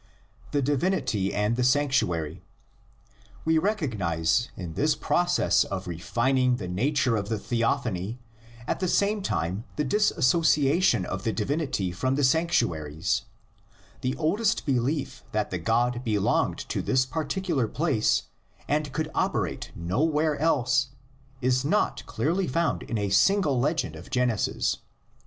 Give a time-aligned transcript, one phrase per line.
[0.49, 2.41] THE DIVINITY AND THE SANCTUARY.
[3.45, 8.19] We recognise in this process of refining the nature of the theophany
[8.65, 13.25] at the same time the dis sociation of the divinity from the sanctuaries:
[14.01, 18.23] the oldest belief that the God belonged to this partic ular place
[18.67, 20.87] and could operate nowhere else,
[21.41, 24.77] is not clearly found in a single legend of Genesis.